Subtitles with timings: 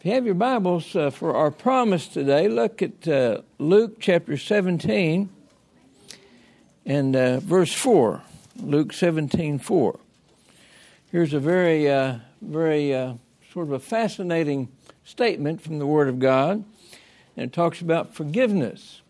[0.00, 4.38] If you have your Bibles uh, for our promise today, look at uh, Luke chapter
[4.38, 5.28] 17
[6.86, 8.22] and uh, verse 4.
[8.62, 10.00] Luke 17 4.
[11.12, 13.16] Here's a very, uh, very uh,
[13.52, 14.70] sort of a fascinating
[15.04, 16.64] statement from the Word of God,
[17.36, 19.02] and it talks about forgiveness.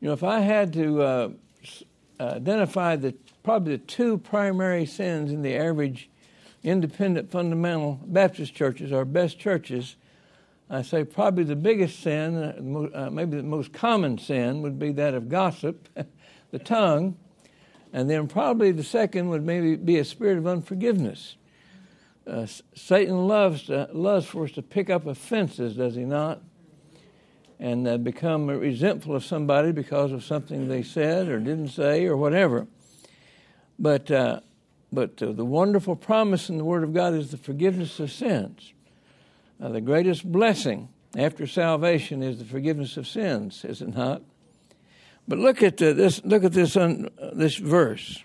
[0.00, 1.28] You know, if I had to uh,
[2.18, 3.14] identify the
[3.44, 6.08] probably the two primary sins in the average
[6.64, 9.96] independent fundamental Baptist churches, our best churches,
[10.70, 15.12] I say probably the biggest sin, uh, maybe the most common sin, would be that
[15.12, 15.88] of gossip,
[16.50, 17.16] the tongue,
[17.92, 21.36] and then probably the second would maybe be a spirit of unforgiveness.
[22.26, 26.40] Uh, Satan loves to, loves for us to pick up offenses, does he not?
[27.58, 32.16] And uh, become resentful of somebody because of something they said or didn't say or
[32.16, 32.66] whatever.
[33.78, 34.40] But uh,
[34.92, 38.72] but uh, the wonderful promise in the Word of God is the forgiveness of sins.
[39.60, 44.22] Uh, the greatest blessing after salvation is the forgiveness of sins, is it not?
[45.26, 46.22] But look at uh, this.
[46.24, 48.22] Look at this un, this verse.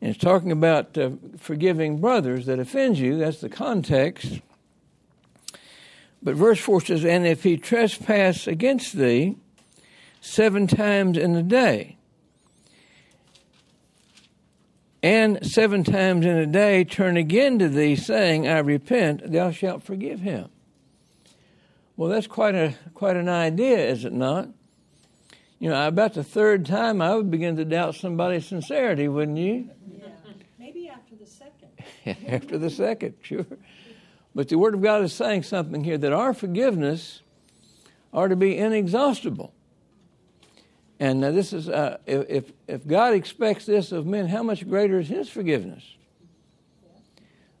[0.00, 3.18] And it's talking about uh, forgiving brothers that offend you.
[3.18, 4.40] That's the context.
[6.22, 9.36] But verse 4 says, And if he trespass against thee
[10.20, 11.96] seven times in a day,
[15.06, 19.84] and seven times in a day turn again to thee, saying, I repent, thou shalt
[19.84, 20.48] forgive him.
[21.96, 24.48] Well, that's quite a quite an idea, is it not?
[25.60, 29.70] You know, about the third time, I would begin to doubt somebody's sincerity, wouldn't you?
[29.88, 30.08] Yeah,
[30.58, 32.26] maybe after the second.
[32.28, 33.46] after the second, sure.
[34.34, 37.22] But the Word of God is saying something here that our forgiveness
[38.12, 39.54] are to be inexhaustible.
[40.98, 44.98] And uh, this is, uh, if, if God expects this of men, how much greater
[44.98, 45.84] is His forgiveness?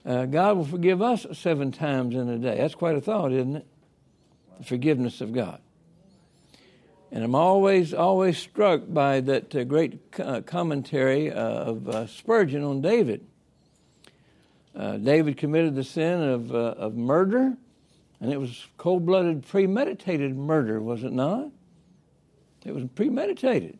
[0.06, 2.56] Uh, God will forgive us seven times in a day.
[2.56, 3.66] That's quite a thought, isn't it?
[4.58, 5.60] The forgiveness of God.
[7.12, 13.26] And I'm always, always struck by that uh, great uh, commentary of Spurgeon on David.
[14.74, 17.56] David committed the sin of, of murder,
[18.20, 21.48] and it was cold blooded, premeditated murder, was it not?
[22.66, 23.78] It was premeditated.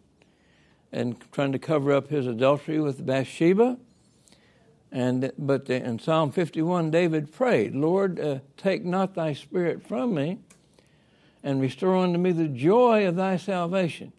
[0.93, 3.79] And trying to cover up his adultery with Bathsheba.
[4.93, 10.39] And but in Psalm 51, David prayed, "Lord, uh, take not thy spirit from me,
[11.43, 14.13] and restore unto me the joy of thy salvation."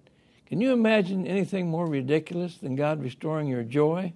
[0.46, 4.14] Can you imagine anything more ridiculous than God restoring your joy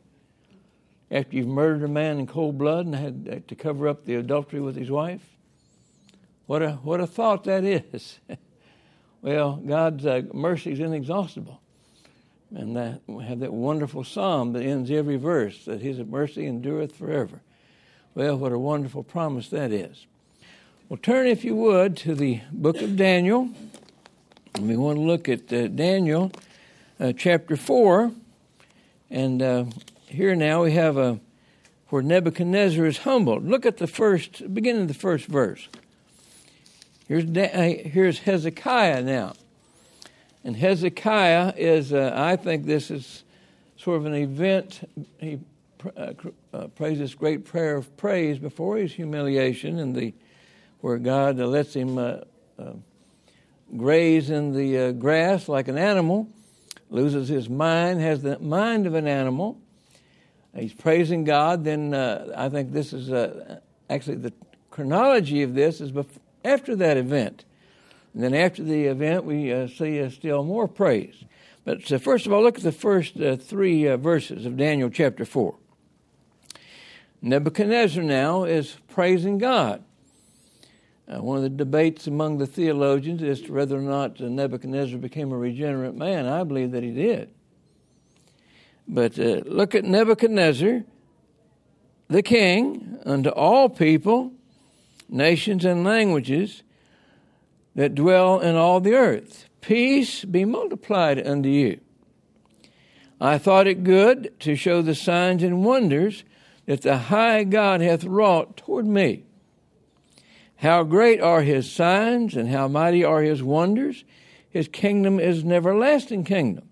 [1.09, 4.59] after you've murdered a man in cold blood and had to cover up the adultery
[4.59, 5.37] with his wife?
[6.45, 8.19] What a what a thought that is.
[9.21, 11.61] Well, God's uh, mercy is inexhaustible.
[12.55, 16.95] And that, we have that wonderful psalm that ends every verse that His mercy endureth
[16.95, 17.41] forever.
[18.13, 20.05] Well, what a wonderful promise that is.
[20.89, 23.49] Well, turn, if you would, to the book of Daniel.
[24.55, 26.31] And we want to look at uh, Daniel
[26.99, 28.11] uh, chapter 4.
[29.09, 29.65] And uh,
[30.07, 31.19] here now we have a,
[31.87, 33.47] where Nebuchadnezzar is humbled.
[33.47, 35.69] Look at the first, beginning of the first verse.
[37.11, 39.33] Here's, uh, here's Hezekiah now.
[40.45, 43.25] And Hezekiah is, uh, I think this is
[43.75, 44.89] sort of an event.
[45.19, 45.37] He
[45.97, 46.13] uh,
[46.53, 50.13] uh, prays this great prayer of praise before his humiliation, and the
[50.79, 52.19] where God lets him uh,
[52.57, 52.71] uh,
[53.75, 56.29] graze in the grass like an animal,
[56.89, 59.59] loses his mind, has the mind of an animal.
[60.55, 61.65] He's praising God.
[61.65, 63.11] Then I think this is
[63.89, 64.31] actually the
[64.69, 67.45] chronology of this is before after that event.
[68.13, 71.23] And then after the event, we uh, see uh, still more praise.
[71.63, 74.89] But so first of all, look at the first uh, three uh, verses of Daniel
[74.89, 75.55] chapter 4.
[77.21, 79.83] Nebuchadnezzar now is praising God.
[81.07, 85.31] Uh, one of the debates among the theologians is whether or not uh, Nebuchadnezzar became
[85.31, 86.25] a regenerate man.
[86.25, 87.29] I believe that he did.
[88.87, 90.83] But look at Nebuchadnezzar,
[92.09, 94.33] the king, unto all people
[95.11, 96.63] nations, and languages
[97.75, 99.47] that dwell in all the earth.
[99.61, 101.79] Peace be multiplied unto you.
[103.19, 106.23] I thought it good to show the signs and wonders
[106.65, 109.25] that the high God hath wrought toward me.
[110.55, 114.03] How great are his signs and how mighty are his wonders.
[114.49, 116.67] His kingdom is an everlasting kingdom.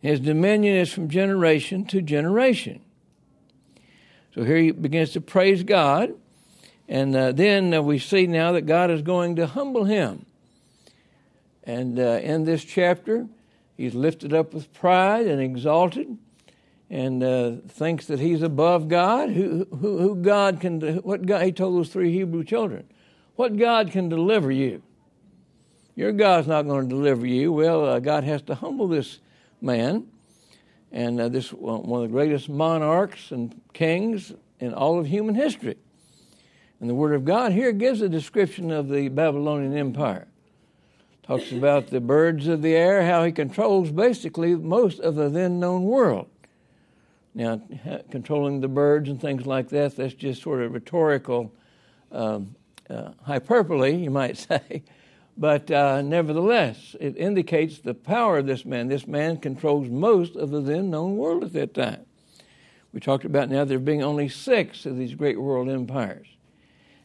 [0.00, 2.82] His dominion is from generation to generation.
[4.34, 6.14] So here he begins to praise God.
[6.88, 10.26] And uh, then uh, we see now that God is going to humble him.
[11.64, 13.26] And uh, in this chapter,
[13.76, 16.18] he's lifted up with pride and exalted
[16.90, 19.30] and uh, thinks that he's above God.
[19.30, 22.86] Who, who, who God can, what God, he told those three Hebrew children,
[23.36, 24.82] What God can deliver you?
[25.96, 27.52] Your God's not going to deliver you.
[27.52, 29.20] Well, uh, God has to humble this
[29.60, 30.08] man.
[30.92, 35.76] And uh, this one of the greatest monarchs and kings in all of human history.
[36.84, 40.28] And the Word of God here gives a description of the Babylonian Empire.
[41.22, 45.58] Talks about the birds of the air, how he controls basically most of the then
[45.58, 46.28] known world.
[47.34, 47.62] Now,
[48.10, 51.54] controlling the birds and things like that, that's just sort of rhetorical
[52.12, 52.54] um,
[52.90, 54.82] uh, hyperbole, you might say.
[55.38, 58.88] But uh, nevertheless, it indicates the power of this man.
[58.88, 62.04] This man controls most of the then known world at that time.
[62.92, 66.33] We talked about now there being only six of these great world empires.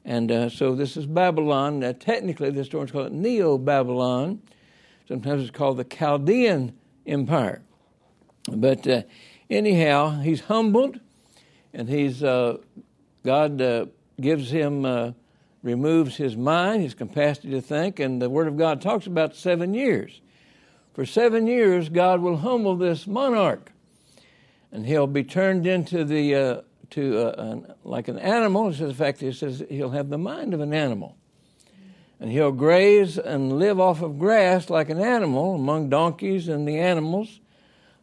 [0.10, 1.84] And uh, so this is Babylon.
[1.84, 4.42] Uh, technically, the historians call it Neo Babylon.
[5.08, 6.76] Sometimes it's called the Chaldean
[7.06, 7.62] Empire.
[8.52, 9.04] But uh,
[9.52, 11.00] anyhow, he's humbled,
[11.76, 12.58] and he's uh,
[13.24, 13.86] God uh,
[14.20, 15.12] gives him uh,
[15.62, 19.76] removes his mind, his capacity to think, and the Word of God talks about seven
[19.76, 20.22] years.
[20.96, 23.72] For seven years, God will humble this monarch,
[24.72, 28.70] and he'll be turned into the uh, to an, like an animal.
[28.70, 31.18] It says, in fact, he says he'll have the mind of an animal,
[32.20, 36.80] and he'll graze and live off of grass like an animal among donkeys and the
[36.80, 37.40] animals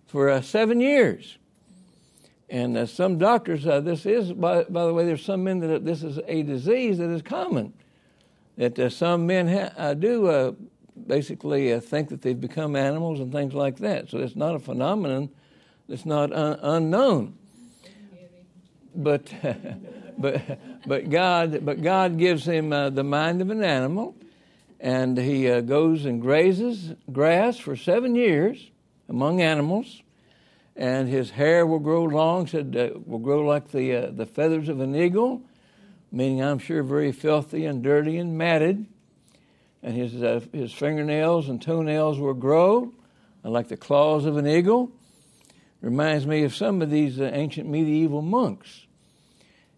[0.07, 1.39] for uh, seven years.
[2.49, 5.85] And uh, some doctors, uh, this is, by, by, the way, there's some men that
[5.85, 7.73] this is a disease that is common.
[8.57, 10.53] That uh, some men ha- uh, do uh,
[11.07, 14.09] basically uh, think that they've become animals and things like that.
[14.11, 15.29] So it's not a phenomenon
[15.89, 17.37] that's not un- unknown.
[18.97, 19.33] But,
[20.19, 24.17] but, but, God, but God gives him the mind of an animal,
[24.81, 28.71] and he goes and grazes grass for seven years
[29.09, 30.03] among animals
[30.77, 34.69] and his hair will grow long, said uh, will grow like the uh, the feathers
[34.69, 35.43] of an eagle,
[36.13, 38.87] meaning I'm sure very filthy and dirty and matted.
[39.83, 42.93] And his uh, his fingernails and toenails will grow
[43.43, 44.93] like the claws of an eagle.
[45.81, 48.86] Reminds me of some of these uh, ancient medieval monks.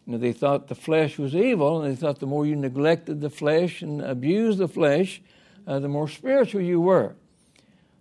[0.08, 3.20] You know, they thought the flesh was evil, and they thought the more you neglected
[3.20, 5.20] the flesh and abused the flesh,
[5.66, 7.14] uh, the more spiritual you were.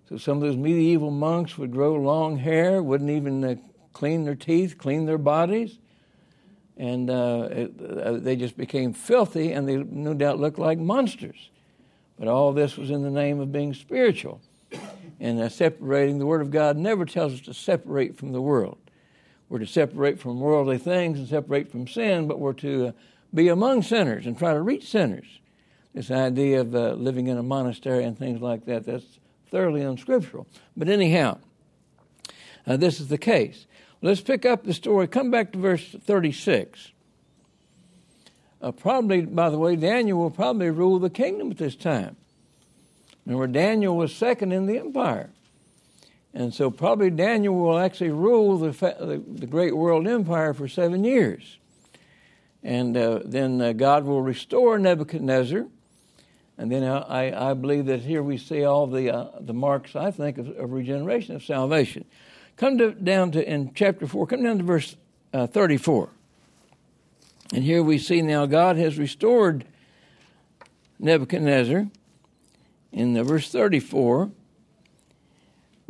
[0.07, 3.56] So some of those medieval monks would grow long hair, wouldn't even uh,
[3.92, 5.80] clean their teeth, clean their bodies,
[6.77, 11.50] and uh, it, uh, they just became filthy, and they no doubt looked like monsters.
[12.18, 14.39] But all this was in the name of being spiritual,
[15.19, 16.19] and uh, separating.
[16.19, 18.77] The Word of God never tells us to separate from the world.
[19.49, 22.91] We're to separate from worldly things and separate from sin, but we're to uh,
[23.33, 25.39] be among sinners and try to reach sinners.
[25.94, 30.47] This idea of uh, living in a monastery and things like that—that's thoroughly unscriptural.
[30.75, 31.39] But anyhow,
[32.67, 33.65] uh, this is the case.
[34.01, 35.07] Let's pick up the story.
[35.07, 36.91] Come back to verse 36.
[38.61, 42.15] Uh, probably, by the way, Daniel will probably rule the kingdom at this time.
[43.25, 45.31] Remember, Daniel was second in the empire.
[46.37, 51.03] And so, probably Daniel will actually rule the, the, the great world empire for seven
[51.03, 51.57] years.
[52.63, 55.65] And uh, then uh, God will restore Nebuchadnezzar
[56.57, 60.09] and then I, I believe that here we see all the, uh, the marks, I
[60.09, 62.05] think, of, of, regeneration, of salvation.
[62.55, 64.95] Come to, down to, in chapter 4, come down to verse
[65.33, 66.09] uh, 34.
[67.53, 69.65] And here we see now God has restored
[70.99, 71.87] Nebuchadnezzar.
[72.91, 74.31] In the verse 34,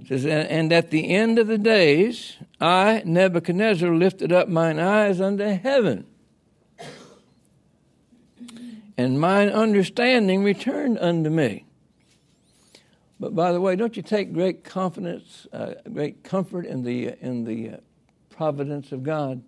[0.05, 5.43] says, And at the end of the days, I, Nebuchadnezzar, lifted up mine eyes unto
[5.43, 6.05] heaven
[8.97, 11.65] and mine understanding returned unto me.
[13.19, 17.45] But by the way, don't you take great confidence, uh, great comfort in the in
[17.45, 17.77] the uh,
[18.29, 19.43] providence of God?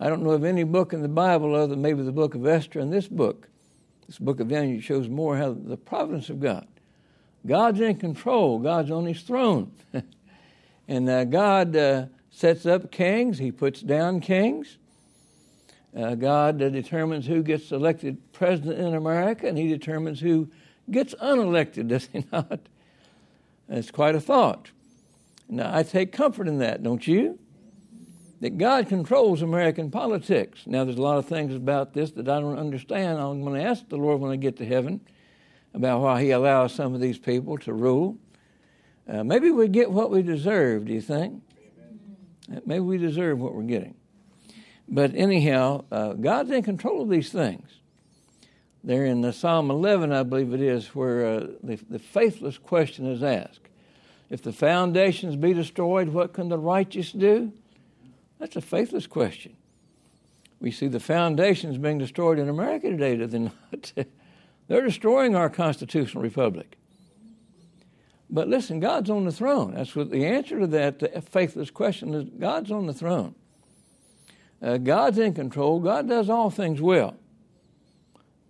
[0.00, 2.46] I don't know of any book in the Bible other than maybe the book of
[2.46, 3.48] Esther and this book.
[4.06, 6.66] This book of Daniel shows more how the providence of God.
[7.46, 8.58] God's in control.
[8.58, 9.70] God's on His throne,
[10.88, 13.38] and uh, God uh, sets up kings.
[13.38, 14.78] He puts down kings.
[15.96, 20.48] Uh, God uh, determines who gets elected president in America, and He determines who
[20.90, 22.60] gets unelected, does He not?
[23.68, 24.70] It's quite a thought.
[25.48, 27.38] Now, I take comfort in that, don't you?
[28.40, 30.62] That God controls American politics.
[30.66, 33.18] Now, there's a lot of things about this that I don't understand.
[33.18, 35.00] I'm going to ask the Lord when I get to heaven
[35.74, 38.16] about why He allows some of these people to rule.
[39.08, 41.42] Uh, maybe we get what we deserve, do you think?
[42.48, 42.62] Amen.
[42.64, 43.94] Maybe we deserve what we're getting.
[44.88, 47.68] But anyhow, uh, God's in control of these things.
[48.82, 53.10] There in the Psalm 11, I believe it is, where uh, the, the faithless question
[53.10, 53.68] is asked
[54.28, 57.52] If the foundations be destroyed, what can the righteous do?
[58.38, 59.56] That's a faithless question.
[60.60, 63.92] We see the foundations being destroyed in America today, do they not?
[64.68, 66.78] They're destroying our constitutional republic.
[68.30, 69.74] But listen, God's on the throne.
[69.74, 73.34] That's what the answer to that faithless question is God's on the throne.
[74.62, 75.78] Uh, God's in control.
[75.78, 77.16] God does all things well.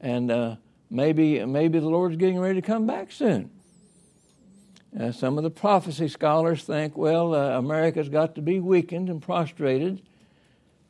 [0.00, 0.56] And uh,
[0.90, 3.50] maybe, maybe the Lord's getting ready to come back soon.
[4.98, 9.20] Uh, some of the prophecy scholars think, well, uh, America's got to be weakened and
[9.20, 10.02] prostrated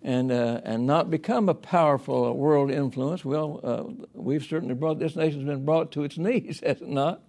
[0.04, 3.24] and, uh, and not become a powerful world influence.
[3.24, 7.22] Well, uh, we've certainly brought, this nation's been brought to its knees, has it not?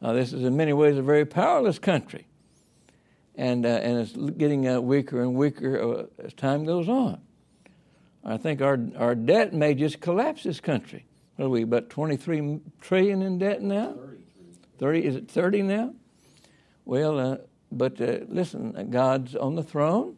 [0.00, 2.26] Uh, this is in many ways a very powerless country.
[3.34, 7.20] And, uh, and it's getting weaker and weaker as time goes on.
[8.24, 11.04] I think our, our debt may just collapse this country.
[11.36, 13.96] What are we, about 23 trillion in debt now?
[14.78, 15.94] 30, is it 30 now?
[16.84, 17.36] Well, uh,
[17.72, 20.16] but uh, listen, God's on the throne,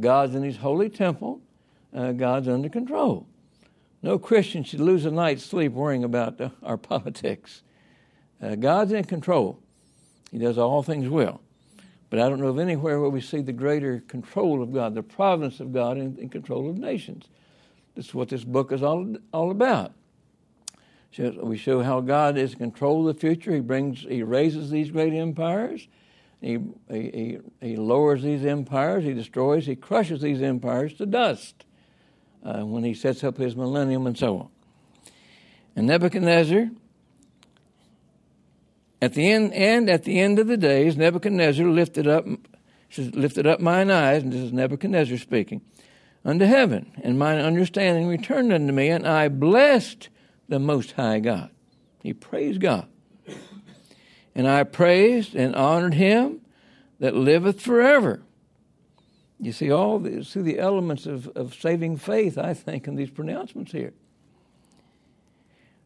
[0.00, 1.40] God's in his holy temple,
[1.94, 3.26] uh, God's under control.
[4.02, 7.62] No Christian should lose a night's sleep worrying about our politics.
[8.40, 9.58] Uh, God's in control,
[10.30, 11.40] He does all things well.
[12.10, 15.02] But I don't know of anywhere where we see the greater control of God, the
[15.02, 17.26] providence of God in, in control of nations.
[17.94, 19.92] This is what this book is all, all about.
[21.18, 23.52] We show how God is in control of the future.
[23.52, 25.88] He brings, He raises these great empires.
[26.40, 29.04] He, he, he lowers these empires.
[29.04, 29.66] He destroys.
[29.66, 31.64] He crushes these empires to dust
[32.44, 34.48] uh, when He sets up His millennium and so on.
[35.74, 36.70] And Nebuchadnezzar,
[39.00, 42.24] at the end, and at the end of the days, Nebuchadnezzar lifted up,
[42.90, 45.60] says, lifted up mine eyes, and this is Nebuchadnezzar speaking,
[46.24, 50.08] unto heaven, and mine understanding returned unto me, and I blessed
[50.48, 51.50] the Most High God.
[52.02, 52.88] He praised God.
[54.38, 56.40] And I praised and honored him
[57.00, 58.22] that liveth forever.
[59.40, 63.10] You see all the, see the elements of, of saving faith, I think, in these
[63.10, 63.92] pronouncements here.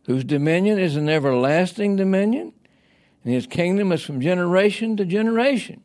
[0.07, 2.53] Whose dominion is an everlasting dominion,
[3.25, 5.83] and his kingdom is from generation to generation.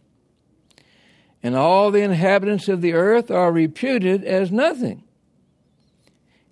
[1.42, 5.04] And all the inhabitants of the earth are reputed as nothing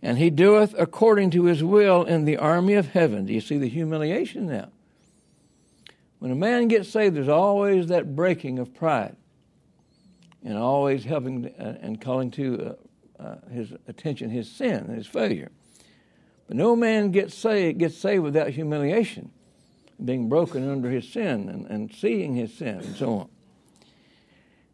[0.06, 3.26] and he doeth according to his will in the army of heaven.
[3.26, 4.70] Do you see the humiliation now?
[6.20, 9.16] When a man gets saved, there's always that breaking of pride,
[10.44, 12.78] and always helping uh, and calling to
[13.20, 15.52] uh, uh, his attention his sin and his failure.
[16.48, 19.32] But no man gets saved, gets saved without humiliation,
[20.04, 23.30] being broken under his sin and, and seeing his sin and so on.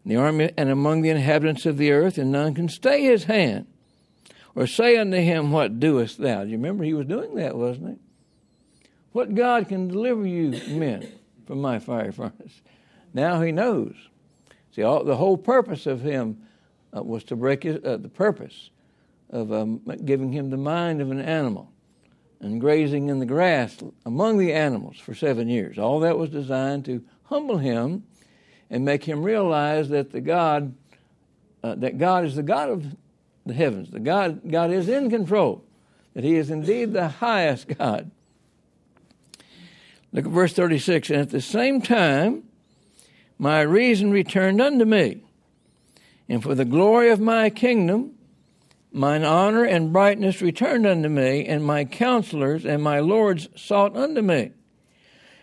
[0.03, 3.25] In the army and among the inhabitants of the earth, and none can stay his
[3.25, 3.67] hand
[4.55, 6.41] or say unto him, What doest thou?
[6.41, 8.87] You remember he was doing that, wasn't he?
[9.11, 11.07] What God can deliver you men
[11.51, 12.61] from my fire furnace?
[13.13, 13.93] Now he knows.
[14.73, 16.43] See, all, the whole purpose of him
[16.95, 18.69] uh, was to break his, uh, the purpose
[19.29, 21.69] of um, giving him the mind of an animal
[22.39, 25.77] and grazing in the grass among the animals for seven years.
[25.77, 28.05] All that was designed to humble him
[28.69, 30.73] and make him realize that the God,
[31.65, 32.85] uh, that God is the God of
[33.45, 33.91] the heavens.
[33.91, 35.65] The God, God is in control,
[36.13, 38.09] that He is indeed the highest God.
[40.11, 41.09] Look at verse 36.
[41.09, 42.43] And at the same time,
[43.37, 45.23] my reason returned unto me,
[46.29, 48.13] and for the glory of my kingdom,
[48.91, 54.21] mine honor and brightness returned unto me, and my counselors and my lords sought unto
[54.21, 54.51] me.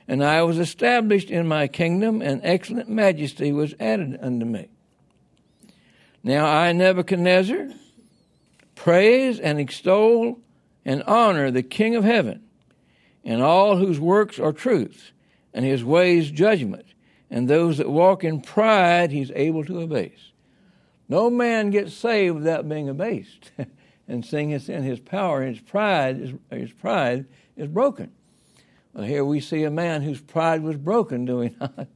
[0.07, 4.69] And I was established in my kingdom, and excellent majesty was added unto me.
[6.23, 7.69] Now I, Nebuchadnezzar,
[8.79, 10.39] Praise and extol
[10.85, 12.45] and honor the King of heaven,
[13.25, 15.13] and all whose works are truth,
[15.53, 16.87] and his ways judgment,
[17.31, 20.33] and those that walk in pride he's able to abase.
[21.09, 23.51] No man gets saved without being abased
[24.09, 24.83] and seeing his sin.
[24.83, 28.13] His power, his pride, is, his pride is broken.
[28.93, 31.89] Well, here we see a man whose pride was broken, do we not?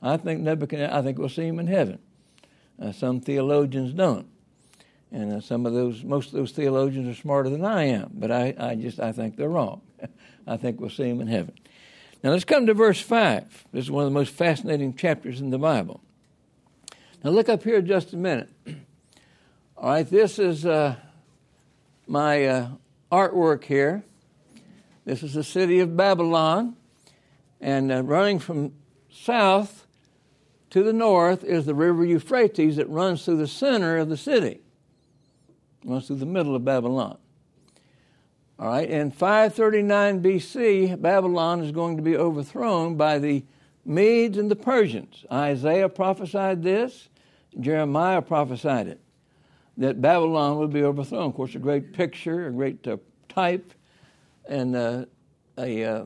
[0.00, 1.98] I think Nebuchadnezzar, I think we'll see him in heaven.
[2.80, 4.26] Uh, some theologians don't.
[5.12, 8.32] And uh, some of those, most of those theologians are smarter than I am, but
[8.32, 9.82] I, I just, I think they're wrong.
[10.46, 11.54] I think we'll see them in heaven.
[12.24, 13.66] Now let's come to verse 5.
[13.72, 16.00] This is one of the most fascinating chapters in the Bible.
[17.22, 18.48] Now look up here just a minute.
[19.76, 20.96] All right, this is uh,
[22.06, 22.68] my uh,
[23.10, 24.04] artwork here.
[25.04, 26.74] This is the city of Babylon.
[27.60, 28.72] And uh, running from
[29.10, 29.86] south
[30.70, 34.62] to the north is the river Euphrates that runs through the center of the city
[35.84, 37.18] runs through the middle of Babylon.
[38.58, 43.44] All right, in 539 BC, Babylon is going to be overthrown by the
[43.84, 45.24] Medes and the Persians.
[45.32, 47.08] Isaiah prophesied this,
[47.58, 49.00] Jeremiah prophesied it.
[49.76, 51.24] that Babylon would be overthrown.
[51.24, 52.98] Of course, a great picture, a great uh,
[53.28, 53.72] type,
[54.48, 55.06] and uh,
[55.58, 56.04] a uh,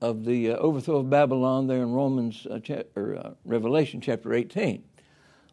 [0.00, 4.34] of the uh, overthrow of Babylon there in Romans uh, cha- or uh, Revelation chapter
[4.34, 4.82] 18.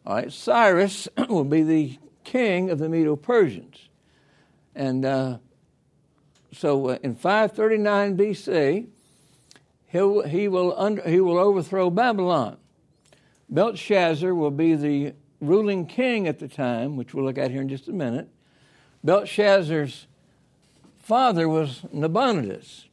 [0.04, 3.88] All right, Cyrus will be the king of the Medo-Persians,
[4.74, 5.38] and uh,
[6.52, 8.86] so uh, in 539 BC,
[9.86, 12.56] he'll, he will under, he will overthrow Babylon.
[13.48, 17.68] Belshazzar will be the ruling king at the time, which we'll look at here in
[17.68, 18.28] just a minute.
[19.02, 20.06] Belshazzar's
[20.98, 22.86] father was Nabonidus.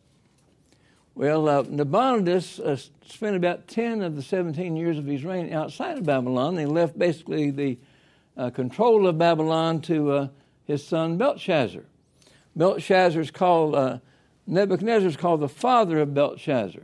[1.13, 5.97] Well, uh, Nabonidus uh, spent about 10 of the 17 years of his reign outside
[5.97, 6.57] of Babylon.
[6.57, 7.77] He left basically the
[8.37, 10.27] uh, control of Babylon to uh,
[10.65, 11.83] his son Belshazzar.
[12.55, 13.97] Belshazzar is called, uh,
[14.45, 16.83] Nebuchadnezzar is called the father of Belshazzar.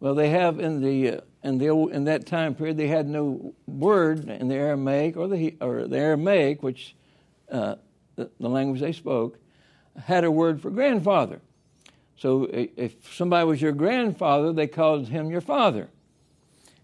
[0.00, 3.08] Well, they have in the uh, in the old, in that time period they had
[3.08, 6.94] no word in the Aramaic or the or the Aramaic, which
[8.20, 9.38] the, the language they spoke,
[10.04, 11.40] had a word for grandfather.
[12.16, 15.88] So if somebody was your grandfather, they called him your father.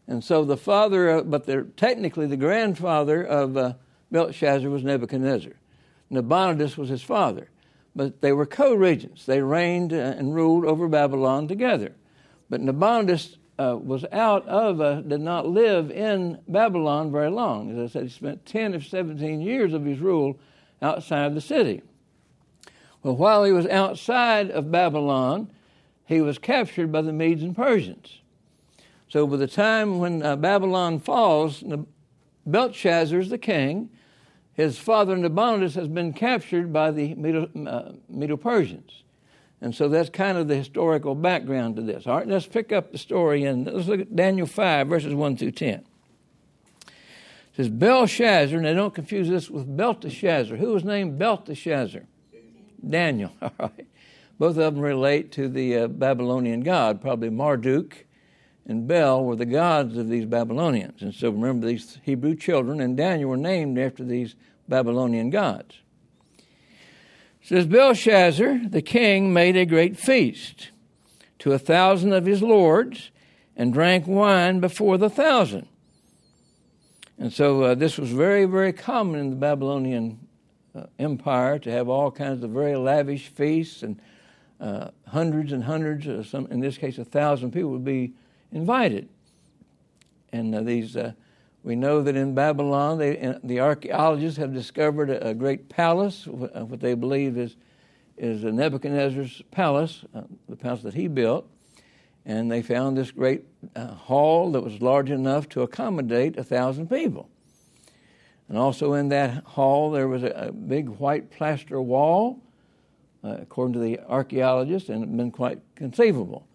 [0.09, 3.75] And so the father, but they're technically the grandfather of uh,
[4.11, 5.53] Belshazzar was Nebuchadnezzar.
[6.11, 7.49] Nabonidus was his father.
[7.95, 9.25] But they were co regents.
[9.25, 11.93] They reigned uh, and ruled over Babylon together.
[12.51, 17.71] But Nabonidus uh, was out of, uh, did not live in Babylon very long.
[17.71, 20.39] As I said, he spent 10 of 17 years of his rule
[20.83, 21.83] outside the city.
[23.03, 25.51] Well, while he was outside of Babylon,
[26.05, 28.21] he was captured by the Medes and Persians.
[29.09, 31.65] So by the time when uh, Babylon falls,
[32.45, 33.91] Belshazzar is the king.
[34.57, 37.13] His father Nabonidus has been captured by the
[37.69, 39.03] uh, Medo-Persians.
[39.61, 42.07] And so that's kind of the historical background to this.
[42.07, 45.37] All right, let's pick up the story and let's look at Daniel 5, verses 1
[45.37, 45.71] through 10.
[45.75, 45.85] It
[47.55, 50.57] says Belshazzar, now don't confuse this with Belteshazzar.
[50.57, 52.05] Who was named Belteshazzar?
[52.89, 53.33] Daniel.
[53.43, 53.87] All right.
[54.39, 57.01] Both of them relate to the uh, Babylonian god.
[57.01, 58.07] Probably Marduk
[58.67, 61.00] and Bel were the gods of these Babylonians.
[61.00, 64.35] And so remember, these Hebrew children and Daniel were named after these
[64.69, 65.76] Babylonian gods.
[67.43, 70.71] It says Belshazzar, the king, made a great feast
[71.39, 73.11] to a thousand of his lords
[73.57, 75.69] and drank wine before the thousand.
[77.19, 80.19] And so uh, this was very, very common in the Babylonian
[80.75, 84.00] uh, empire to have all kinds of very lavish feasts and
[84.61, 88.13] uh, hundreds and hundreds, uh, some in this case a thousand people would be
[88.52, 89.09] invited.
[90.33, 91.13] And uh, these, uh,
[91.67, 96.65] we know that in Babylon, they, the archaeologists have discovered a, a, great palace, uh,
[96.65, 97.57] what they believe is
[98.17, 101.50] is Nebuchadnezzar's palace, uh, the palace that he built,
[102.25, 103.43] and they found this great
[103.75, 107.29] uh, hall that was large enough to accommodate a thousand people.
[108.49, 112.41] And also in that hall, there was a, a big white plaster wall,
[113.25, 116.47] uh, according to the archaeologists, and it had been quite conceivable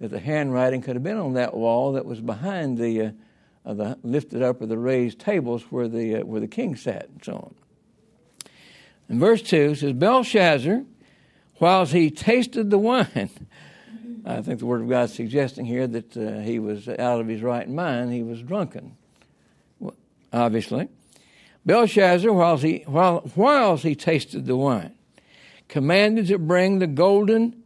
[0.00, 3.12] that the handwriting could have been on that wall that was behind the,
[3.64, 7.08] uh, the lifted up or the raised tables where the, uh, where the king sat,
[7.08, 7.54] and so on.
[9.08, 10.84] In verse 2 says, Belshazzar,
[11.60, 13.30] whilst he tasted the wine,
[14.24, 17.28] I think the Word of God is suggesting here that uh, he was out of
[17.28, 18.96] his right mind, he was drunken,
[19.78, 19.94] well,
[20.32, 20.88] obviously.
[21.66, 24.94] Belshazzar, whilst he, while, whilst he tasted the wine,
[25.68, 27.62] commanded to bring the golden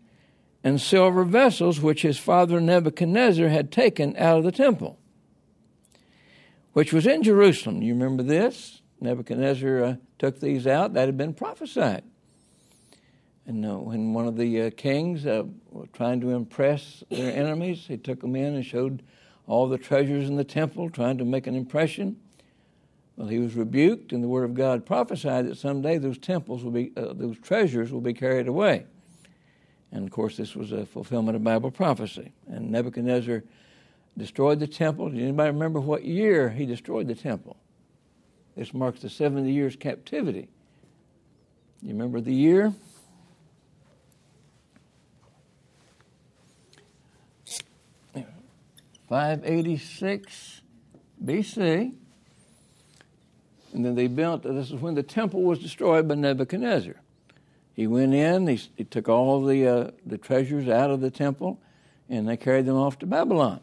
[0.63, 4.99] and silver vessels which his father Nebuchadnezzar had taken out of the temple,
[6.79, 7.83] which was in Jerusalem.
[7.83, 8.83] You remember this?
[9.01, 10.93] Nebuchadnezzar uh, took these out.
[10.93, 12.05] That had been prophesied.
[13.47, 15.43] And uh, when one of the uh, kings uh,
[15.93, 19.03] trying to impress their enemies, he took them in and showed
[19.49, 22.17] all the treasures in the temple, trying to make an impression.
[23.17, 26.71] Well, he was rebuked, and the Word of God prophesied that someday those temples will
[26.71, 28.87] be, uh, those treasures will be carried away.
[29.91, 32.31] And of course, this was a fulfillment of Bible prophecy.
[32.47, 33.43] And Nebuchadnezzar
[34.19, 35.09] destroyed the temple.
[35.09, 37.57] Does anybody remember what year he destroyed the temple?
[38.57, 40.49] This marks the 70 years captivity.
[41.81, 42.75] You remember the year?
[49.09, 50.61] Five eighty six
[51.25, 51.95] BC.
[53.73, 56.97] And then they built, this is when the temple was destroyed by Nebuchadnezzar.
[57.75, 61.61] He went in, he, he took all the, uh, the treasures out of the temple,
[62.09, 63.61] and they carried them off to Babylon.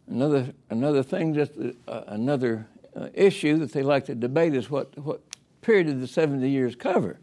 [0.08, 1.52] Another, another thing, just
[1.86, 5.20] uh, another uh, issue that they like to debate is what, what
[5.62, 7.18] period of the 70 years cover.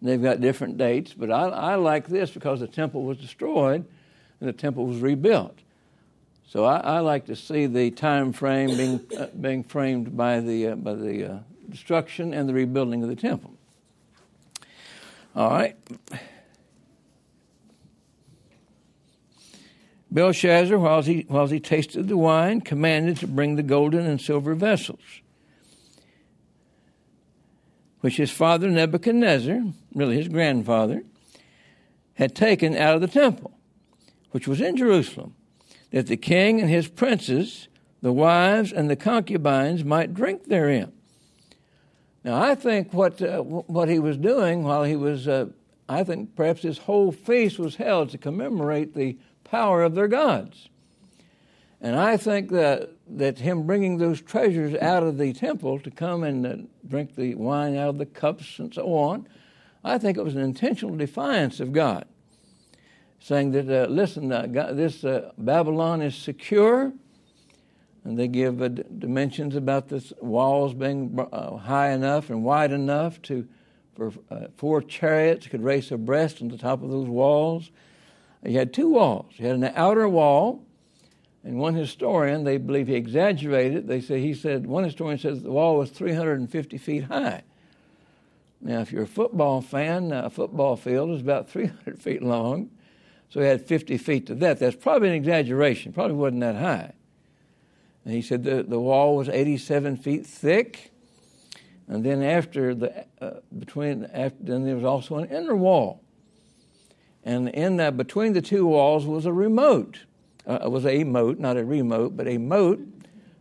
[0.00, 3.84] And they've got different dates, but I, I like this because the temple was destroyed
[4.40, 5.58] and the temple was rebuilt.
[6.52, 10.66] So I, I like to see the time frame being, uh, being framed by the,
[10.66, 11.38] uh, by the uh,
[11.70, 13.54] destruction and the rebuilding of the temple.
[15.34, 15.78] All right.
[20.10, 24.54] Belshazzar, while he, while he tasted the wine, commanded to bring the golden and silver
[24.54, 25.00] vessels,
[28.00, 29.62] which his father Nebuchadnezzar,
[29.94, 31.02] really his grandfather,
[32.12, 33.52] had taken out of the temple,
[34.32, 35.34] which was in Jerusalem,
[35.92, 37.68] that the king and his princes,
[38.00, 40.92] the wives and the concubines, might drink therein.
[42.24, 45.46] Now, I think what, uh, what he was doing while he was, uh,
[45.88, 50.68] I think perhaps his whole feast was held to commemorate the power of their gods.
[51.80, 56.22] And I think that, that him bringing those treasures out of the temple to come
[56.22, 56.56] and uh,
[56.88, 59.26] drink the wine out of the cups and so on,
[59.82, 62.06] I think it was an intentional defiance of God,
[63.22, 66.92] saying that, uh, listen, uh, God, this uh, Babylon is secure.
[68.04, 73.22] And they give uh, dimensions about the walls being uh, high enough and wide enough
[73.22, 73.46] to
[73.94, 74.10] for
[74.56, 77.70] four chariots could race abreast on the top of those walls
[78.44, 79.26] he had two walls.
[79.36, 80.64] He had an outer wall,
[81.44, 83.86] and one historian, they believe he exaggerated.
[83.86, 87.42] They say he said one historian says the wall was 350 feet high.
[88.60, 92.70] Now, if you're a football fan, a football field is about 300 feet long,
[93.32, 94.58] so he had 50 feet to that.
[94.58, 95.92] That's probably an exaggeration.
[95.92, 96.92] Probably wasn't that high.
[98.04, 100.90] And he said the, the wall was 87 feet thick,
[101.86, 106.02] and then after the uh, between after then there was also an inner wall
[107.24, 110.00] and in that, between the two walls was a remote.
[110.46, 112.80] Uh, was a moat, not a remote, but a moat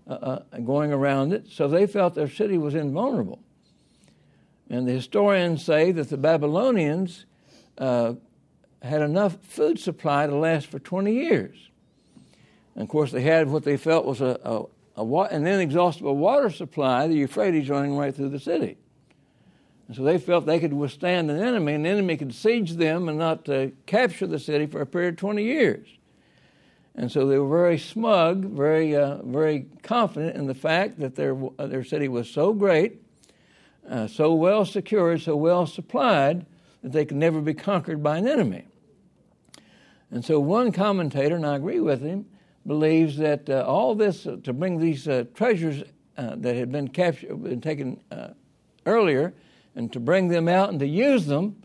[0.08, 1.48] uh, uh, going around it.
[1.50, 3.42] So they felt their city was invulnerable.
[4.70, 7.26] And the historians say that the Babylonians
[7.80, 8.14] uh,
[8.88, 11.58] had enough food supply to last for 20 years.
[12.76, 16.50] And of course, they had what they felt was a, a, a an inexhaustible water
[16.50, 18.78] supply, the Euphrates running right through the city.
[19.88, 23.10] And so they felt they could withstand an enemy, and the enemy could siege them
[23.10, 25.88] and not uh, capture the city for a period of 20 years.
[26.96, 31.38] And so they were very smug, very, uh, very confident in the fact that their,
[31.60, 33.02] uh, their city was so great,
[33.90, 36.46] uh, so well secured, so well supplied,
[36.82, 38.66] that they could never be conquered by an enemy.
[40.12, 42.26] And so one commentator, and I agree with him,
[42.68, 45.84] believes that uh, all this uh, to bring these treasures
[46.16, 48.00] that had been captured, been taken
[48.86, 49.34] earlier,
[49.76, 51.64] and to bring them out and to use them.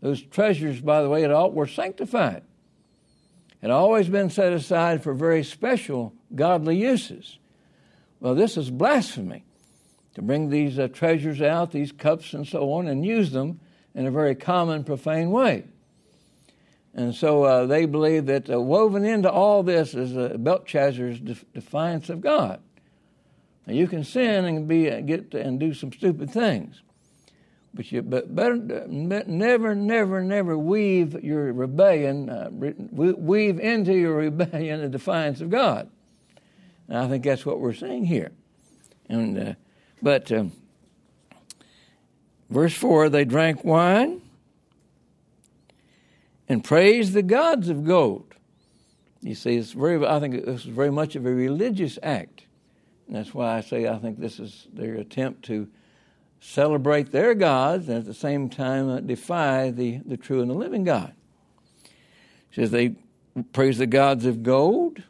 [0.00, 2.42] Those treasures, by the way, at all were sanctified.
[3.60, 7.38] Had always been set aside for very special godly uses.
[8.20, 9.44] Well, this is blasphemy
[10.14, 13.60] to bring these uh, treasures out, these cups and so on, and use them
[13.94, 15.64] in a very common, profane way.
[16.94, 21.44] And so uh, they believe that uh, woven into all this is uh, Belshazzar's def-
[21.52, 22.60] defiance of God.
[23.66, 26.82] Now, you can sin and be uh, get and do some stupid things,
[27.72, 34.80] but you but better never, never, never weave your rebellion, uh, weave into your rebellion
[34.80, 35.88] the defiance of God.
[36.88, 38.32] And I think that's what we're seeing here.
[39.08, 39.54] And uh,
[40.02, 40.50] but um,
[42.48, 44.22] verse four, they drank wine
[46.50, 48.34] and praise the gods of gold.
[49.22, 50.04] You see, it's very.
[50.04, 52.42] I think this is very much of a religious act,
[53.06, 55.68] and that's why I say I think this is their attempt to
[56.40, 60.82] celebrate their gods and at the same time defy the, the true and the living
[60.82, 61.14] God.
[61.84, 62.96] It says they
[63.52, 65.04] praise the gods of gold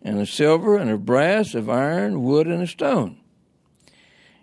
[0.00, 3.18] and of silver and of brass, of iron, wood, and of stone.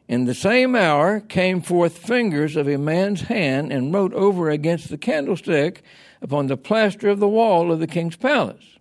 [0.08, 4.90] In the same hour came forth fingers of a man's hand and wrote over against
[4.90, 5.82] the candlestick
[6.22, 8.78] upon the plaster of the wall of the king's palace.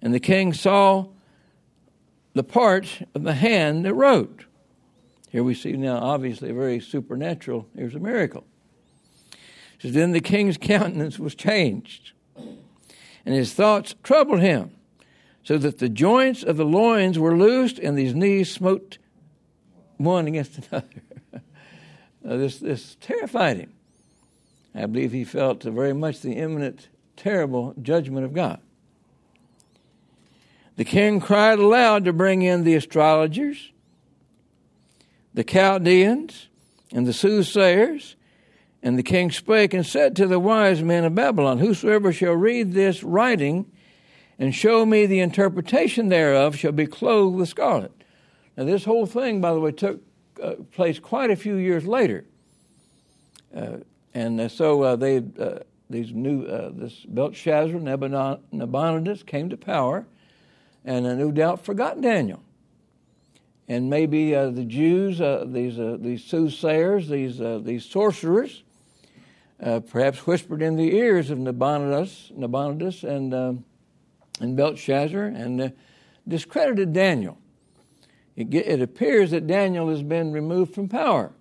[0.00, 1.08] And the king saw
[2.34, 4.44] the part of the hand that wrote.
[5.30, 7.66] Here we see now, obviously, a very supernatural.
[7.76, 8.44] Here's a miracle.
[9.80, 14.70] Says, Then the king's countenance was changed, and his thoughts troubled him,
[15.42, 18.98] so that the joints of the loins were loosed, and his knees smote
[19.98, 20.88] one against another.
[22.22, 23.72] this, this terrified him.
[24.74, 28.60] I believe he felt very much the imminent, terrible judgment of God.
[30.76, 33.72] The king cried aloud to bring in the astrologers
[35.34, 36.48] the Chaldeans
[36.92, 38.16] and the soothsayers.
[38.82, 42.72] And the king spake and said to the wise men of Babylon, Whosoever shall read
[42.72, 43.70] this writing
[44.38, 47.97] and show me the interpretation thereof shall be clothed with scarlet.
[48.58, 50.02] Now, this whole thing, by the way, took
[50.42, 52.24] uh, place quite a few years later.
[53.54, 53.76] Uh,
[54.14, 60.08] and uh, so uh, they, uh, these new, this Belshazzar, Nabonidus came to power,
[60.84, 62.42] and no doubt forgot Daniel.
[63.68, 65.18] And maybe the Jews,
[65.52, 68.64] these, these soothsayers, these, these sorcerers,
[69.60, 73.32] perhaps whispered in the ears of Nabonidus, Nabonidus and,
[74.40, 75.72] and Belshazzar and
[76.26, 77.38] discredited Daniel.
[78.38, 81.32] It, it appears that Daniel has been removed from power.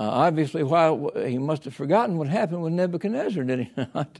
[0.00, 4.18] Uh, obviously, why he must have forgotten what happened with Nebuchadnezzar, did he not?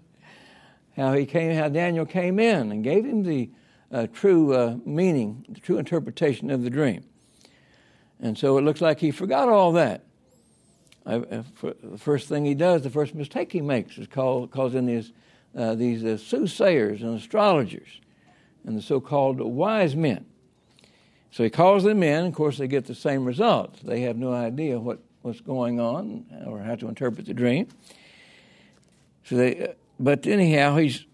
[0.97, 3.51] how he came, how Daniel came in and gave him the
[3.91, 7.03] uh, true uh, meaning, the true interpretation of the dream.
[8.21, 10.05] And so it looks like he forgot all that.
[11.05, 14.77] I, uh, the first thing he does, the first mistake he makes, is call, calls
[14.77, 15.13] in these,
[15.59, 17.89] uh, these uh, soothsayers and astrologers
[18.65, 20.27] and the so-called wise men.
[21.35, 22.27] So he calls them in.
[22.27, 23.81] Of course, they get the same results.
[23.83, 27.67] They have no idea what, what's going on or how to interpret the dream.
[29.25, 31.05] So they, uh, but anyhow, he's,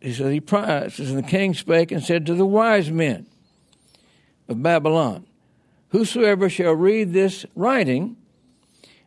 [0.00, 3.26] he says, he says, and the king spake and said to the wise men
[4.48, 5.24] of Babylon,
[5.90, 8.16] Whosoever shall read this writing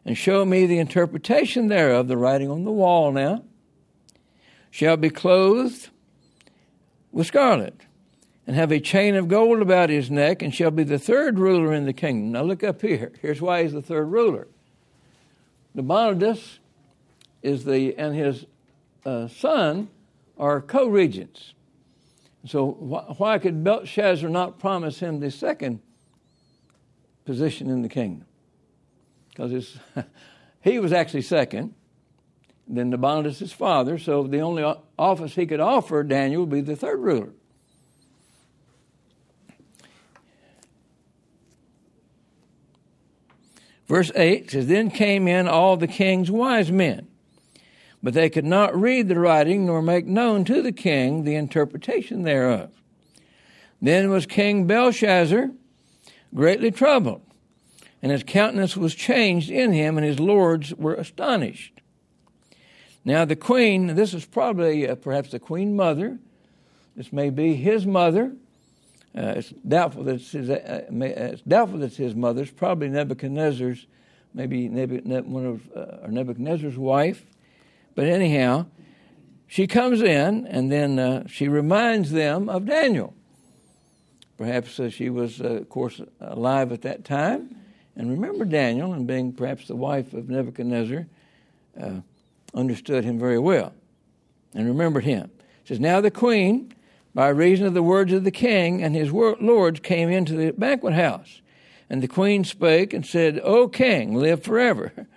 [0.06, 3.44] and show me the interpretation thereof, the writing on the wall now,
[4.70, 5.90] shall be clothed
[7.12, 7.82] with scarlet
[8.48, 11.74] and have a chain of gold about his neck, and shall be the third ruler
[11.74, 12.32] in the kingdom.
[12.32, 13.12] Now look up here.
[13.22, 14.48] Here's why he's the third ruler.
[15.74, 16.60] Nabonidus
[17.42, 18.46] is the and his
[19.06, 19.90] uh, son
[20.38, 21.54] are co-regents.
[22.46, 25.80] So wh- why could Belshazzar not promise him the second
[27.26, 28.26] position in the kingdom?
[29.30, 29.78] Because
[30.62, 31.74] he was actually second.
[32.68, 33.98] Then Nabonidus his father.
[33.98, 34.64] So the only
[34.98, 37.30] office he could offer Daniel would be the third ruler.
[43.92, 47.10] Verse 8 says, Then came in all the king's wise men,
[48.02, 52.22] but they could not read the writing nor make known to the king the interpretation
[52.22, 52.72] thereof.
[53.82, 55.52] Then was King Belshazzar
[56.34, 57.22] greatly troubled,
[58.02, 61.82] and his countenance was changed in him, and his lords were astonished.
[63.04, 66.18] Now the queen, this is probably uh, perhaps the queen mother,
[66.96, 68.32] this may be his mother,
[69.16, 70.54] uh, it's doubtful that it's, his, uh,
[70.90, 72.44] uh it's doubtful that it's his mother.
[72.44, 73.86] It's probably Nebuchadnezzar's,
[74.34, 77.26] maybe one of uh, Nebuchadnezzar's wife.
[77.94, 78.68] But anyhow,
[79.48, 83.14] she comes in and then uh, she reminds them of Daniel.
[84.38, 87.56] Perhaps uh, she was, of course, alive at that time
[87.98, 91.06] and remember Daniel, and being perhaps the wife of Nebuchadnezzar,
[92.54, 93.74] understood him very well
[94.54, 95.30] and remembered him.
[95.64, 96.74] It says, Now the queen
[97.14, 100.94] by reason of the words of the king and his lords came into the banquet
[100.94, 101.42] house.
[101.90, 104.94] And the queen spake and said, O king, live forever.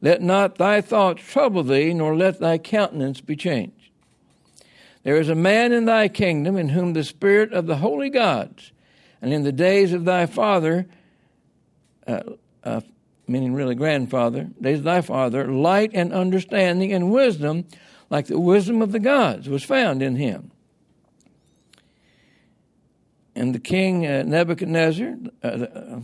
[0.00, 3.90] Let not thy thoughts trouble thee, nor let thy countenance be changed.
[5.02, 8.72] There is a man in thy kingdom in whom the spirit of the holy gods,
[9.20, 10.86] and in the days of thy father,
[12.06, 12.22] uh,
[12.64, 12.80] uh,
[13.26, 17.66] meaning really grandfather, days of thy father, light and understanding and wisdom,
[18.08, 20.50] like the wisdom of the gods, was found in him.
[23.40, 26.00] And the king uh, Nebuchadnezzar, uh, the, uh,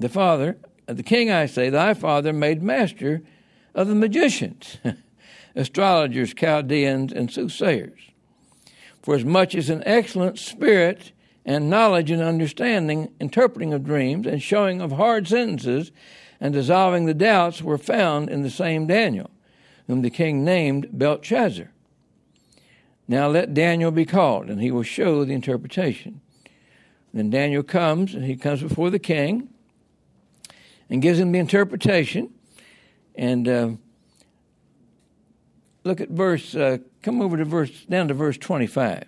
[0.00, 0.56] the, father,
[0.88, 3.22] uh, the king, I say, thy father made master
[3.72, 4.78] of the magicians,
[5.54, 8.00] astrologers, Chaldeans, and soothsayers.
[9.00, 11.12] For as much as an excellent spirit
[11.44, 15.92] and knowledge and understanding, interpreting of dreams, and showing of hard sentences,
[16.40, 19.30] and dissolving the doubts were found in the same Daniel,
[19.86, 21.70] whom the king named Belshazzar.
[23.06, 26.22] Now let Daniel be called, and he will show the interpretation.
[27.16, 29.48] Then Daniel comes, and he comes before the king
[30.90, 32.30] and gives him the interpretation.
[33.14, 33.70] And uh,
[35.82, 39.04] look at verse, uh, come over to verse, down to verse 25.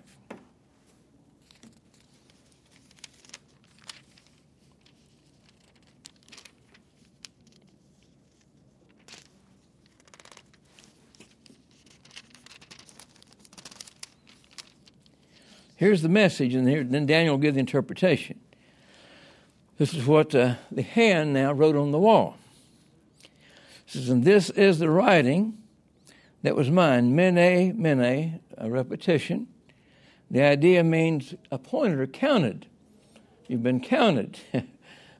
[15.79, 18.37] Here's the message, and here, then Daniel will give the interpretation.
[19.77, 22.35] This is what uh, the hand now wrote on the wall.
[23.23, 23.29] It
[23.85, 25.57] says, And this is the writing
[26.43, 27.15] that was mine.
[27.15, 29.47] Mene, mene, a repetition.
[30.29, 32.65] The idea means appointed or counted.
[33.47, 34.37] You've been counted.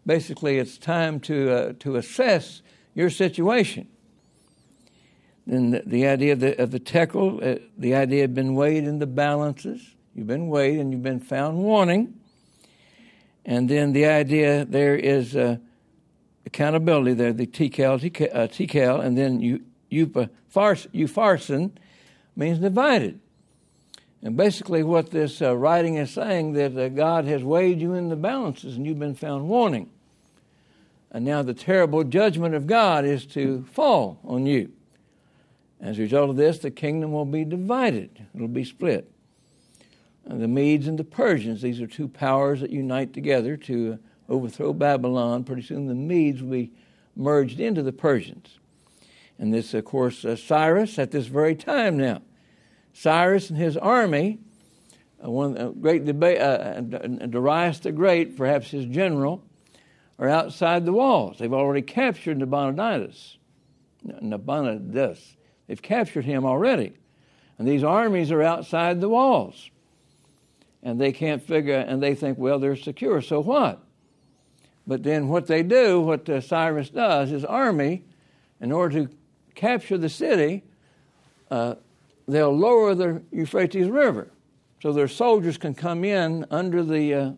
[0.05, 2.61] Basically, it's time to, uh, to assess
[2.93, 3.87] your situation.
[5.47, 8.83] Then the, the idea of the, of the tekel, uh, the idea had been weighed
[8.83, 9.95] in the balances.
[10.19, 12.13] You've been weighed and you've been found wanting.
[13.45, 15.59] And then the idea there is uh,
[16.45, 21.71] accountability there, the Tekel, uh, Tekel and then you, Upharsin
[22.35, 23.21] means divided.
[24.21, 28.09] And basically, what this uh, writing is saying that uh, God has weighed you in
[28.09, 29.89] the balances and you've been found wanting.
[31.11, 34.73] And now the terrible judgment of God is to fall on you.
[35.79, 39.09] As a result of this, the kingdom will be divided, it'll be split.
[40.25, 44.73] And the Medes and the Persians, these are two powers that unite together to overthrow
[44.73, 45.43] Babylon.
[45.43, 46.71] Pretty soon the Medes will be
[47.15, 48.59] merged into the Persians.
[49.39, 52.21] And this, of course, uh, Cyrus at this very time now.
[52.93, 54.39] Cyrus and his army,
[55.23, 59.43] uh, one uh, great debate, uh, Darius the Great, perhaps his general,
[60.19, 61.37] are outside the walls.
[61.39, 63.37] They've already captured Nabonidus.
[64.21, 65.37] Nabonidus.
[65.67, 66.93] They've captured him already.
[67.57, 69.69] And these armies are outside the walls.
[70.81, 73.83] And they can't figure, and they think, well, they're secure, so what?
[74.87, 78.03] But then what they do, what uh, Cyrus does, his army,
[78.61, 79.15] in order to
[79.55, 80.63] capture the city,
[81.51, 81.75] uh,
[82.27, 84.31] they'll lower the Euphrates River.
[84.81, 87.31] So their soldiers can come in under the uh,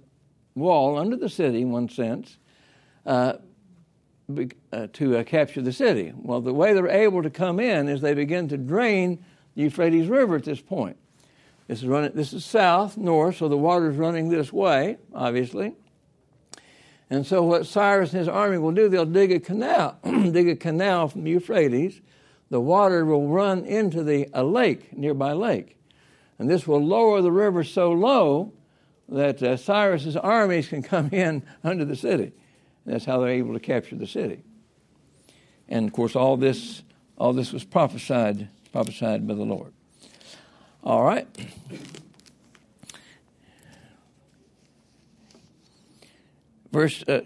[0.55, 2.37] wall, under the city, in one sense,
[3.05, 3.33] uh,
[4.71, 6.13] uh, to uh, capture the city.
[6.15, 9.25] Well, the way they're able to come in is they begin to drain
[9.55, 10.97] the Euphrates River at this point.
[11.71, 12.11] This is running.
[12.13, 15.71] This is south, north, so the water is running this way, obviously.
[17.09, 20.57] And so, what Cyrus and his army will do, they'll dig a canal, dig a
[20.57, 22.01] canal from the Euphrates.
[22.49, 25.77] The water will run into the a lake, nearby lake,
[26.37, 28.51] and this will lower the river so low
[29.07, 32.33] that uh, Cyrus's armies can come in under the city.
[32.85, 34.43] That's how they're able to capture the city.
[35.69, 36.83] And of course, all this,
[37.17, 39.71] all this was prophesied, prophesied by the Lord.
[40.83, 41.27] All right.
[46.71, 47.21] Verse uh,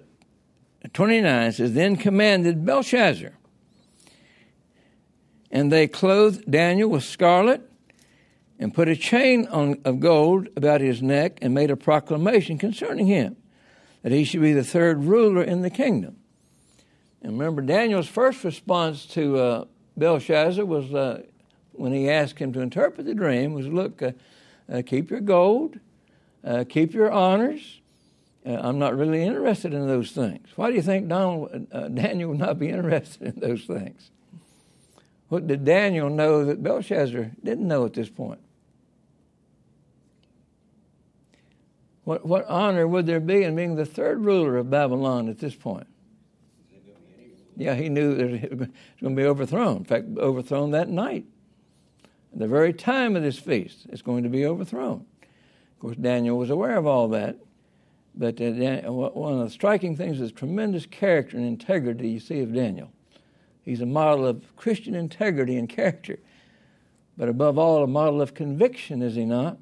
[0.93, 3.31] 29 says, Then commanded Belshazzar,
[5.51, 7.61] and they clothed Daniel with scarlet
[8.59, 13.07] and put a chain on, of gold about his neck and made a proclamation concerning
[13.07, 13.35] him
[14.01, 16.17] that he should be the third ruler in the kingdom.
[17.21, 19.65] And remember, Daniel's first response to uh,
[19.97, 21.23] Belshazzar was uh,
[21.77, 24.11] when he asked him to interpret the dream was, "Look, uh,
[24.71, 25.79] uh keep your gold,
[26.43, 27.81] uh, keep your honors.
[28.45, 32.39] Uh, I'm not really interested in those things." Why do you think Donald, Daniel would
[32.39, 34.11] not be interested in those things?
[35.29, 38.39] What did Daniel know that Belshazzar didn't know at this point?
[42.05, 45.55] What, what honor would there be in being the third ruler of Babylon at this
[45.55, 45.87] point?
[47.57, 48.67] Yeah, he knew that it was
[49.01, 49.77] going to be overthrown.
[49.77, 51.25] In fact, overthrown that night.
[52.35, 55.05] The very time of this feast, it's going to be overthrown.
[55.21, 57.37] Of course, Daniel was aware of all that.
[58.17, 58.51] But uh,
[58.91, 62.91] one of the striking things is tremendous character and integrity you see of Daniel.
[63.63, 66.19] He's a model of Christian integrity and character,
[67.17, 69.57] but above all, a model of conviction, is he not?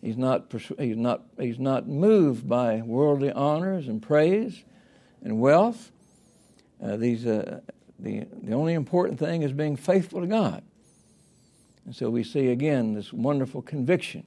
[0.00, 4.62] He's not, he's not, he's not moved by worldly honors and praise
[5.22, 5.90] and wealth.
[6.82, 7.60] Uh, these, uh,
[7.98, 10.62] the, the only important thing is being faithful to God.
[11.88, 14.24] And so we see again this wonderful conviction,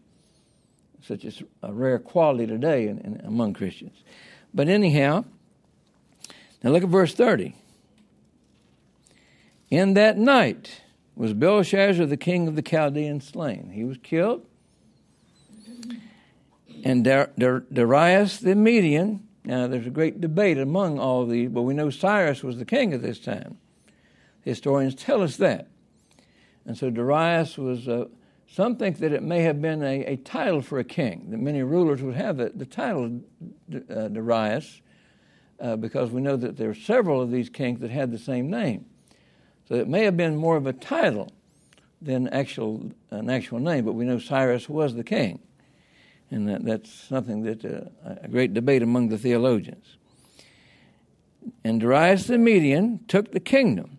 [1.04, 4.04] such as a rare quality today in, in, among Christians.
[4.52, 5.26] But anyhow,
[6.63, 7.54] now look at verse 30.
[9.69, 10.82] In that night
[11.15, 13.69] was Belshazzar, the king of the Chaldeans, slain.
[13.71, 14.43] He was killed
[16.84, 19.28] and Darius the Median.
[19.45, 22.91] Now, there's a great debate among all these, but we know Cyrus was the king
[22.91, 23.60] at this time.
[24.41, 25.67] Historians tell us that.
[26.65, 28.06] And so Darius was, uh,
[28.47, 31.63] some think that it may have been a, a, title for a king, that many
[31.63, 33.21] rulers would have the, the title
[33.89, 34.82] uh, Darius,
[35.60, 38.50] uh, because we know that there are several of these kings that had the same
[38.50, 38.86] name.
[39.67, 41.32] So it may have been more of a title
[42.02, 45.39] than actual, an actual name, but we know Cyrus was the king
[46.32, 49.97] and that, that's something that uh, a great debate among the theologians.
[51.64, 53.97] And Darius the Median took the kingdom,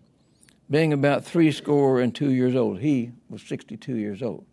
[0.73, 2.79] being about three score and two years old.
[2.79, 4.45] He was 62 years old.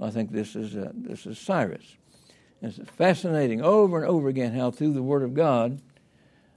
[0.00, 1.96] I think this is, uh, this is Cyrus.
[2.62, 5.82] And it's fascinating over and over again how through the Word of God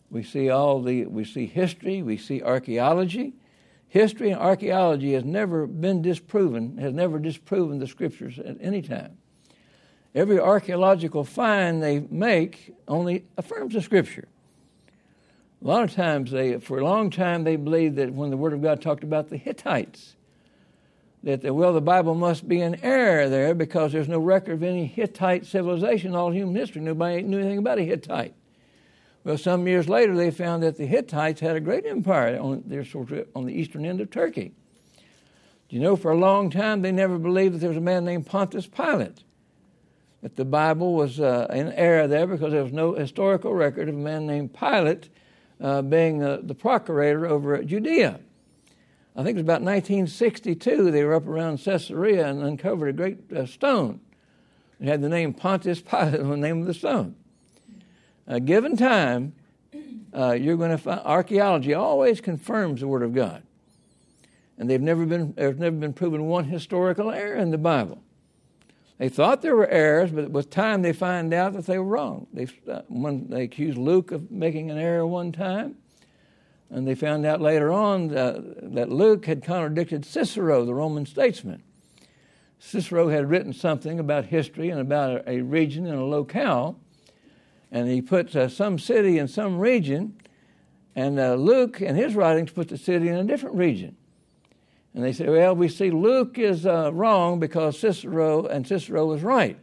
[0.10, 3.34] we see all the we see history, we see archaeology.
[3.88, 9.18] History and archaeology has never been disproven, has never disproven the scriptures at any time
[10.16, 14.28] every archaeological find they make only affirms the scripture.
[15.64, 18.52] A lot of times, they, for a long time, they believed that when the Word
[18.52, 20.18] of God talked about the Hittites,
[21.24, 24.64] that the, well, the Bible must be in error there because there's no record of
[24.64, 26.82] any Hittite civilization in all human history.
[26.82, 28.34] Nobody knew anything about a Hittite.
[29.24, 32.84] Well, some years later, they found that the Hittites had a great empire on, their,
[33.34, 34.52] on the eastern end of Turkey.
[35.70, 38.04] Do you know, for a long time, they never believed that there was a man
[38.04, 39.24] named Pontius Pilate.
[40.24, 43.96] That the Bible was uh, in error there because there was no historical record of
[43.96, 45.08] a man named Pilate
[45.64, 48.20] uh, being uh, the procurator over Judea.
[49.16, 53.32] I think it was about 1962, they were up around Caesarea and uncovered a great
[53.32, 54.02] uh, stone.
[54.80, 57.16] It had the name Pontius Pilate on the name of the stone.
[58.46, 59.34] Given time,
[60.14, 63.44] uh, you're going to find archaeology always confirms the Word of God,
[64.58, 68.02] and they've never been there's never been proven one historical error in the Bible.
[69.04, 72.26] They thought there were errors, but with time they find out that they were wrong.
[72.32, 75.76] They uh, one, they accused Luke of making an error one time,
[76.70, 81.64] and they found out later on uh, that Luke had contradicted Cicero, the Roman statesman.
[82.60, 86.80] Cicero had written something about history and about a, a region and a locale
[87.74, 90.18] and he put uh, some city in some region,
[90.96, 93.98] and uh, Luke in his writings put the city in a different region.
[94.94, 99.24] And they say, well, we see Luke is uh, wrong because Cicero and Cicero was
[99.24, 99.58] right.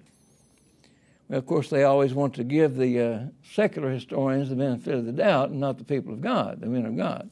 [1.29, 3.21] Well, of course, they always want to give the uh,
[3.53, 6.85] secular historians the benefit of the doubt and not the people of God, the men
[6.85, 7.31] of God.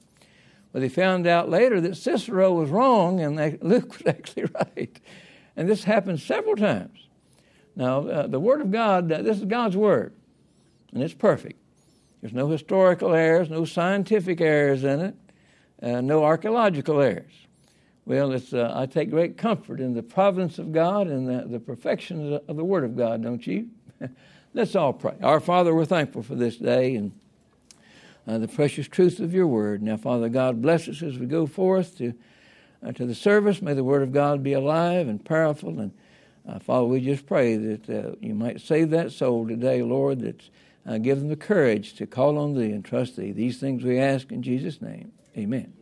[0.72, 5.01] But they found out later that Cicero was wrong and they, Luke was actually right.
[5.57, 7.09] And this happened several times.
[7.74, 10.12] Now, uh, the Word of God, uh, this is God's Word
[10.92, 11.61] and it's perfect.
[12.20, 15.14] There's no historical errors, no scientific errors in it,
[15.82, 17.47] uh, no archaeological errors.
[18.09, 21.61] Well, it's, uh, I take great comfort in the providence of God and the, the
[21.61, 23.68] perfection of the, Word of God, don't you?
[24.54, 25.12] Let's all pray.
[25.22, 27.12] Our Father, we're thankful for this day and
[28.26, 29.82] uh, the precious truth of your Word.
[29.82, 32.14] Now, Father God, bless us as we go forth to,
[32.82, 33.61] uh, to the service.
[33.61, 35.78] May the Word of God be alive and powerful.
[35.78, 35.92] And
[36.48, 40.40] uh, Father, we just pray that uh, you might save that soul today, Lord, that
[40.86, 43.32] uh, give them the courage to call on thee and trust thee.
[43.32, 45.12] These things we ask in Jesus' name.
[45.36, 45.78] Amen.